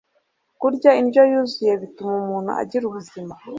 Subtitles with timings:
[0.59, 3.33] kurya indyo yuzuye bituma umuntu agira ubuzima